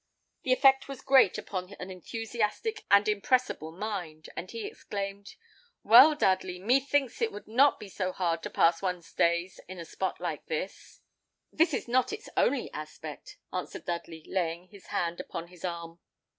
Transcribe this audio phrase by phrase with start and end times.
[0.41, 5.35] The effect was great upon an enthusiastic and impressible mind, and he exclaimed,
[5.83, 9.87] "Well, Dudley, methinks it would not be so hard to pass one's days in such
[9.87, 11.01] a spot as this."
[11.53, 15.99] "This is not its only aspect," answered Dudley, laying his hand upon his arm.